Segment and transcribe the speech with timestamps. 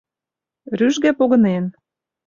[0.77, 1.65] Рӱжге погынен.